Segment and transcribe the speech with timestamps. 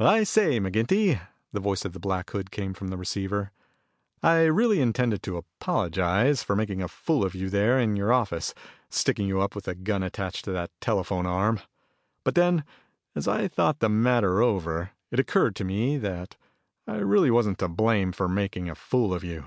[0.00, 1.20] "I say, McGinty,"
[1.52, 3.52] the voice of the Black Hood came from the receiver,
[4.24, 8.54] "I really intended to apologize for making a fool of you there in your office,
[8.90, 11.60] sticking you up with a gun attached to that telephone arm.
[12.24, 12.64] But then,
[13.14, 16.34] as I thought the matter over, it occurred to me that
[16.88, 19.46] I really wasn't to blame for making a fool of you.